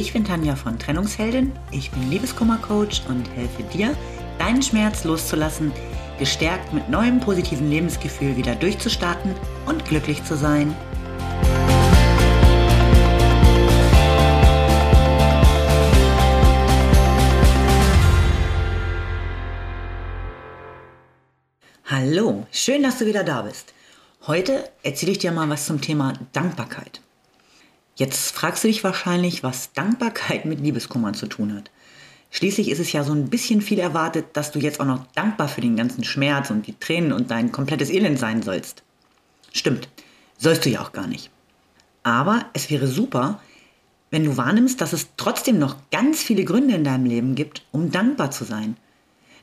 [0.00, 3.94] Ich bin Tanja von Trennungsheldin, ich bin Liebeskummercoach und helfe dir,
[4.38, 5.72] deinen Schmerz loszulassen,
[6.18, 9.34] gestärkt mit neuem positiven Lebensgefühl wieder durchzustarten
[9.66, 10.74] und glücklich zu sein.
[21.84, 23.74] Hallo, schön, dass du wieder da bist.
[24.26, 27.02] Heute erzähle ich dir mal was zum Thema Dankbarkeit.
[28.00, 31.70] Jetzt fragst du dich wahrscheinlich, was Dankbarkeit mit Liebeskummer zu tun hat.
[32.30, 35.48] Schließlich ist es ja so ein bisschen viel erwartet, dass du jetzt auch noch dankbar
[35.48, 38.84] für den ganzen Schmerz und die Tränen und dein komplettes Elend sein sollst.
[39.52, 39.90] Stimmt,
[40.38, 41.28] sollst du ja auch gar nicht.
[42.02, 43.38] Aber es wäre super,
[44.10, 47.90] wenn du wahrnimmst, dass es trotzdem noch ganz viele Gründe in deinem Leben gibt, um
[47.90, 48.78] dankbar zu sein.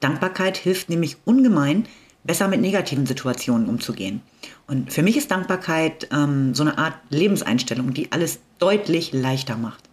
[0.00, 1.86] Dankbarkeit hilft nämlich ungemein,
[2.24, 4.22] besser mit negativen Situationen umzugehen.
[4.66, 9.84] Und für mich ist Dankbarkeit ähm, so eine Art Lebenseinstellung, die alles deutlich leichter macht.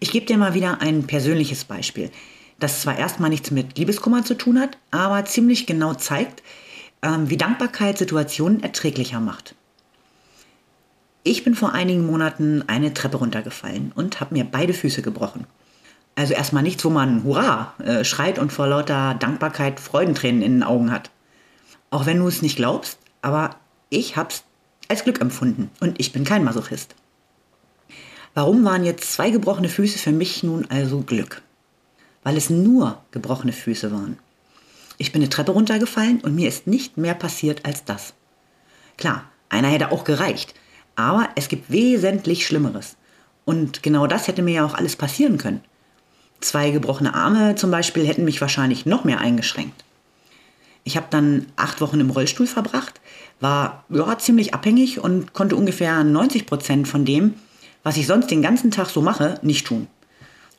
[0.00, 2.10] Ich gebe dir mal wieder ein persönliches Beispiel,
[2.58, 6.42] das zwar erstmal nichts mit Liebeskummer zu tun hat, aber ziemlich genau zeigt,
[7.02, 9.54] ähm, wie Dankbarkeit Situationen erträglicher macht.
[11.22, 15.46] Ich bin vor einigen Monaten eine Treppe runtergefallen und habe mir beide Füße gebrochen.
[16.14, 20.62] Also erstmal nichts, wo man Hurra äh, schreit und vor lauter Dankbarkeit Freudentränen in den
[20.62, 21.10] Augen hat.
[21.90, 23.56] Auch wenn du es nicht glaubst, aber
[23.90, 24.44] ich hab's
[24.88, 26.94] als Glück empfunden und ich bin kein Masochist.
[28.34, 31.42] Warum waren jetzt zwei gebrochene Füße für mich nun also Glück?
[32.22, 34.18] Weil es nur gebrochene Füße waren.
[34.98, 38.14] Ich bin eine Treppe runtergefallen und mir ist nicht mehr passiert als das.
[38.98, 40.54] Klar, einer hätte auch gereicht,
[40.96, 42.96] aber es gibt wesentlich Schlimmeres.
[43.44, 45.62] Und genau das hätte mir ja auch alles passieren können.
[46.40, 49.84] Zwei gebrochene Arme zum Beispiel hätten mich wahrscheinlich noch mehr eingeschränkt.
[50.86, 53.00] Ich habe dann acht Wochen im Rollstuhl verbracht,
[53.40, 57.34] war ja, ziemlich abhängig und konnte ungefähr 90 Prozent von dem,
[57.82, 59.88] was ich sonst den ganzen Tag so mache, nicht tun.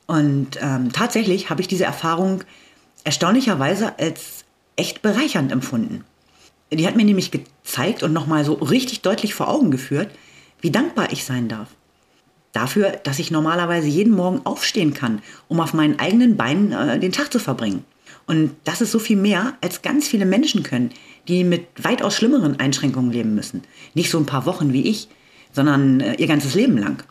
[0.06, 2.44] Und ähm, tatsächlich habe ich diese Erfahrung
[3.06, 4.44] erstaunlicherweise als
[4.76, 6.04] echt bereichernd empfunden.
[6.74, 10.10] Die hat mir nämlich gezeigt und nochmal so richtig deutlich vor Augen geführt,
[10.60, 11.70] wie dankbar ich sein darf.
[12.52, 17.14] Dafür, dass ich normalerweise jeden Morgen aufstehen kann, um auf meinen eigenen Beinen äh, den
[17.14, 17.86] Tag zu verbringen.
[18.26, 20.92] Und das ist so viel mehr, als ganz viele Menschen können,
[21.28, 23.64] die mit weitaus schlimmeren Einschränkungen leben müssen.
[23.94, 25.08] Nicht so ein paar Wochen wie ich,
[25.54, 27.04] sondern äh, ihr ganzes Leben lang.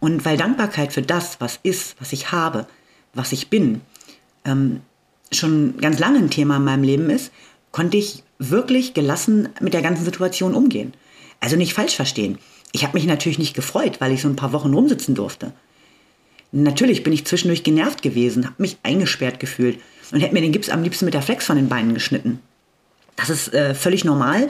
[0.00, 2.66] Und weil Dankbarkeit für das, was ist, was ich habe,
[3.14, 3.80] was ich bin,
[4.44, 4.80] ähm,
[5.32, 7.32] schon ganz lange ein Thema in meinem Leben ist,
[7.72, 10.92] konnte ich wirklich gelassen mit der ganzen Situation umgehen.
[11.40, 12.38] Also nicht falsch verstehen.
[12.72, 15.52] Ich habe mich natürlich nicht gefreut, weil ich so ein paar Wochen rumsitzen durfte.
[16.56, 19.80] Natürlich bin ich zwischendurch genervt gewesen, habe mich eingesperrt gefühlt
[20.12, 22.38] und hätte mir den Gips am liebsten mit der Flex von den Beinen geschnitten.
[23.16, 24.48] Das ist äh, völlig normal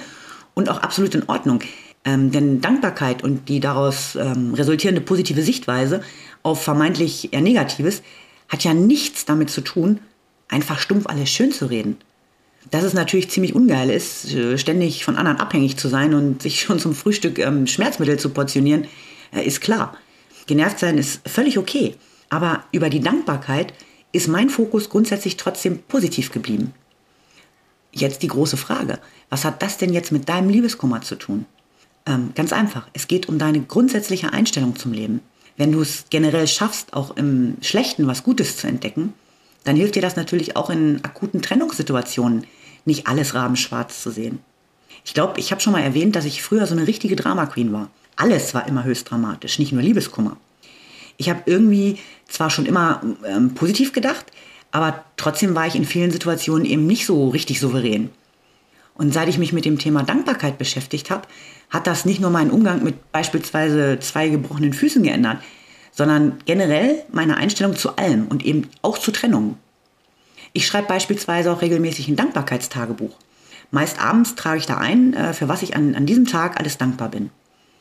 [0.53, 1.61] und auch absolut in Ordnung.
[2.05, 6.03] Ähm, denn Dankbarkeit und die daraus ähm, resultierende positive Sichtweise
[6.43, 8.03] auf vermeintlich eher Negatives
[8.51, 10.01] hat ja nichts damit zu tun,
[10.49, 11.97] einfach stumpf alles schön zu reden.
[12.71, 16.61] Dass es natürlich ziemlich ungeil ist, äh, ständig von anderen abhängig zu sein und sich
[16.65, 18.89] schon zum Frühstück ähm, Schmerzmittel zu portionieren,
[19.35, 19.97] äh, ist klar.
[20.47, 21.97] Genervt sein ist völlig okay.
[22.31, 23.73] Aber über die Dankbarkeit
[24.13, 26.73] ist mein Fokus grundsätzlich trotzdem positiv geblieben.
[27.93, 28.99] Jetzt die große Frage,
[29.31, 31.47] was hat das denn jetzt mit deinem Liebeskummer zu tun?
[32.07, 35.21] Ähm, ganz einfach, es geht um deine grundsätzliche Einstellung zum Leben.
[35.57, 39.15] Wenn du es generell schaffst, auch im Schlechten was Gutes zu entdecken,
[39.63, 42.47] dann hilft dir das natürlich auch in akuten Trennungssituationen,
[42.85, 44.41] nicht alles rabenschwarz zu sehen.
[45.05, 47.73] Ich glaube, ich habe schon mal erwähnt, dass ich früher so eine richtige Drama Queen
[47.73, 47.91] war.
[48.17, 50.37] Alles war immer höchst dramatisch, nicht nur Liebeskummer.
[51.17, 51.99] Ich habe irgendwie
[52.29, 54.27] zwar schon immer ähm, positiv gedacht,
[54.71, 58.11] aber trotzdem war ich in vielen Situationen eben nicht so richtig souverän.
[58.95, 61.27] Und seit ich mich mit dem Thema Dankbarkeit beschäftigt habe,
[61.71, 65.39] hat das nicht nur meinen Umgang mit beispielsweise zwei gebrochenen Füßen geändert,
[65.93, 69.57] sondern generell meine Einstellung zu allem und eben auch zu Trennungen.
[70.53, 73.17] Ich schreibe beispielsweise auch regelmäßig ein Dankbarkeitstagebuch.
[73.71, 76.79] Meist abends trage ich da ein, äh, für was ich an, an diesem Tag alles
[76.79, 77.31] dankbar bin.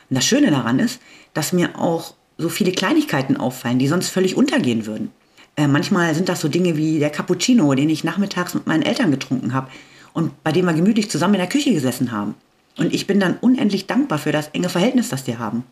[0.09, 1.01] Und das Schöne daran ist,
[1.33, 5.11] dass mir auch so viele Kleinigkeiten auffallen, die sonst völlig untergehen würden.
[5.55, 9.11] Äh, manchmal sind das so Dinge wie der Cappuccino, den ich nachmittags mit meinen Eltern
[9.11, 9.69] getrunken habe
[10.13, 12.35] und bei dem wir gemütlich zusammen in der Küche gesessen haben.
[12.77, 15.63] Und ich bin dann unendlich dankbar für das enge Verhältnis, das wir haben.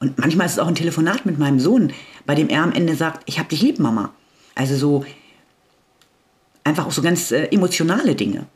[0.00, 1.92] Und manchmal ist es auch ein Telefonat mit meinem Sohn,
[2.26, 4.12] bei dem er am Ende sagt, ich hab dich lieb, Mama.
[4.54, 5.04] Also so
[6.64, 8.46] einfach auch so ganz äh, emotionale Dinge.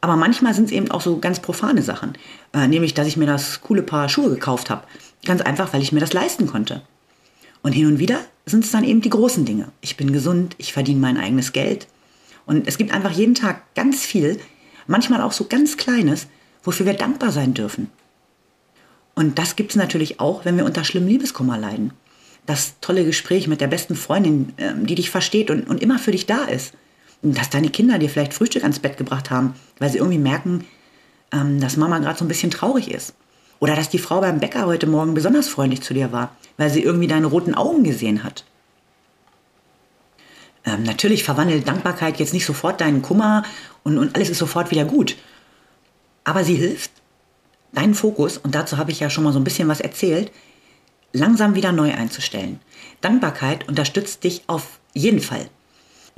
[0.00, 2.12] Aber manchmal sind es eben auch so ganz profane Sachen.
[2.52, 4.84] Äh, nämlich, dass ich mir das coole Paar Schuhe gekauft habe.
[5.24, 6.82] Ganz einfach, weil ich mir das leisten konnte.
[7.62, 9.68] Und hin und wieder sind es dann eben die großen Dinge.
[9.80, 11.88] Ich bin gesund, ich verdiene mein eigenes Geld.
[12.46, 14.38] Und es gibt einfach jeden Tag ganz viel,
[14.86, 16.28] manchmal auch so ganz Kleines,
[16.62, 17.90] wofür wir dankbar sein dürfen.
[19.14, 21.92] Und das gibt es natürlich auch, wenn wir unter schlimmem Liebeskummer leiden.
[22.46, 26.12] das tolle Gespräch mit der besten Freundin, ähm, die dich versteht und, und immer für
[26.12, 26.72] dich da ist.
[27.22, 30.64] Dass deine Kinder dir vielleicht Frühstück ans Bett gebracht haben, weil sie irgendwie merken,
[31.32, 33.14] ähm, dass Mama gerade so ein bisschen traurig ist.
[33.60, 36.82] Oder dass die Frau beim Bäcker heute Morgen besonders freundlich zu dir war, weil sie
[36.82, 38.44] irgendwie deine roten Augen gesehen hat.
[40.64, 43.42] Ähm, natürlich verwandelt Dankbarkeit jetzt nicht sofort deinen Kummer
[43.82, 45.16] und, und alles ist sofort wieder gut.
[46.24, 46.90] Aber sie hilft,
[47.72, 50.30] deinen Fokus, und dazu habe ich ja schon mal so ein bisschen was erzählt,
[51.12, 52.60] langsam wieder neu einzustellen.
[53.00, 55.48] Dankbarkeit unterstützt dich auf jeden Fall.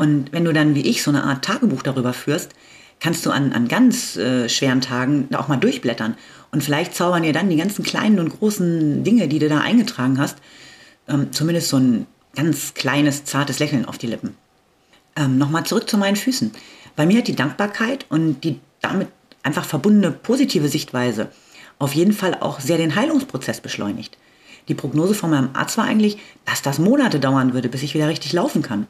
[0.00, 2.52] Und wenn du dann wie ich so eine Art Tagebuch darüber führst,
[3.00, 6.16] kannst du an, an ganz äh, schweren Tagen auch mal durchblättern.
[6.50, 10.18] Und vielleicht zaubern dir dann die ganzen kleinen und großen Dinge, die du da eingetragen
[10.18, 10.38] hast,
[11.06, 14.38] ähm, zumindest so ein ganz kleines, zartes Lächeln auf die Lippen.
[15.16, 16.50] Ähm, Nochmal zurück zu meinen Füßen.
[16.96, 19.08] Bei mir hat die Dankbarkeit und die damit
[19.42, 21.28] einfach verbundene positive Sichtweise
[21.78, 24.16] auf jeden Fall auch sehr den Heilungsprozess beschleunigt.
[24.68, 26.16] Die Prognose von meinem Arzt war eigentlich,
[26.46, 28.86] dass das Monate dauern würde, bis ich wieder richtig laufen kann.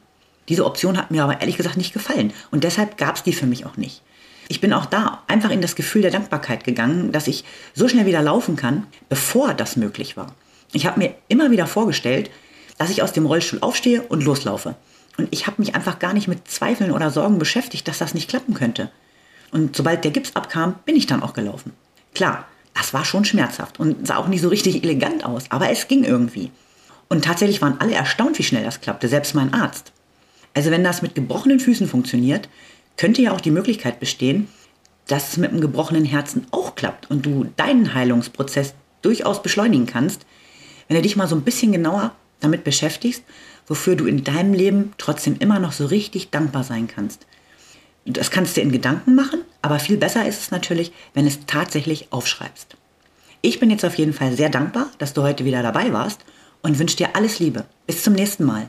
[0.50, 3.46] Diese Option hat mir aber ehrlich gesagt nicht gefallen und deshalb gab es die für
[3.46, 4.02] mich auch nicht.
[4.48, 8.04] Ich bin auch da einfach in das Gefühl der Dankbarkeit gegangen, dass ich so schnell
[8.04, 10.34] wieder laufen kann, bevor das möglich war.
[10.72, 12.30] Ich habe mir immer wieder vorgestellt,
[12.78, 14.74] dass ich aus dem Rollstuhl aufstehe und loslaufe.
[15.18, 18.28] Und ich habe mich einfach gar nicht mit Zweifeln oder Sorgen beschäftigt, dass das nicht
[18.28, 18.90] klappen könnte.
[19.52, 21.74] Und sobald der Gips abkam, bin ich dann auch gelaufen.
[22.12, 22.44] Klar,
[22.74, 26.02] das war schon schmerzhaft und sah auch nicht so richtig elegant aus, aber es ging
[26.02, 26.50] irgendwie.
[27.08, 29.92] Und tatsächlich waren alle erstaunt, wie schnell das klappte, selbst mein Arzt.
[30.54, 32.48] Also wenn das mit gebrochenen Füßen funktioniert,
[32.96, 34.48] könnte ja auch die Möglichkeit bestehen,
[35.06, 40.26] dass es mit einem gebrochenen Herzen auch klappt und du deinen Heilungsprozess durchaus beschleunigen kannst,
[40.88, 43.22] wenn du dich mal so ein bisschen genauer damit beschäftigst,
[43.66, 47.26] wofür du in deinem Leben trotzdem immer noch so richtig dankbar sein kannst.
[48.04, 52.08] Das kannst du in Gedanken machen, aber viel besser ist es natürlich, wenn es tatsächlich
[52.10, 52.76] aufschreibst.
[53.42, 56.20] Ich bin jetzt auf jeden Fall sehr dankbar, dass du heute wieder dabei warst
[56.62, 57.64] und wünsche dir alles Liebe.
[57.86, 58.68] Bis zum nächsten Mal.